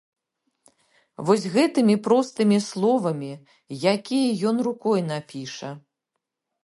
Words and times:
Вось 1.27 1.43
гэтымі 1.55 1.95
простымі 2.07 2.57
словамі, 2.69 3.29
якія 3.95 4.31
ён 4.53 4.57
рукой 4.69 4.99
напіша. 5.15 5.69